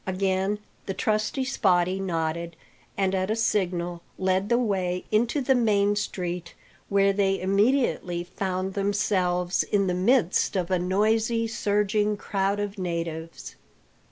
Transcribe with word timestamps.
Again 0.07 0.57
the 0.87 0.95
trusty 0.95 1.45
Spottie 1.45 2.01
nodded, 2.01 2.55
and 2.97 3.13
at 3.13 3.29
a 3.29 3.35
signal 3.35 4.01
led 4.17 4.49
the 4.49 4.57
way 4.57 5.05
into 5.11 5.41
the 5.41 5.53
main 5.53 5.95
street, 5.95 6.55
where 6.89 7.13
they 7.13 7.39
immediately 7.39 8.23
found 8.23 8.73
themselves 8.73 9.61
in 9.61 9.85
the 9.85 9.93
midst 9.93 10.55
of 10.55 10.71
a 10.71 10.79
noisy, 10.79 11.45
surging 11.45 12.17
crowd 12.17 12.59
of 12.59 12.79
natives. 12.79 13.55